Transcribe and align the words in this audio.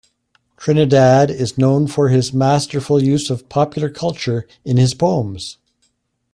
Trinidad 0.57 1.29
is 1.29 1.59
known 1.59 1.85
for 1.85 2.09
his 2.09 2.33
masterful 2.33 2.99
use 3.03 3.29
of 3.29 3.47
popular 3.49 3.87
culture 3.91 4.47
in 4.65 4.77
his 4.77 4.95
poems. 4.95 5.59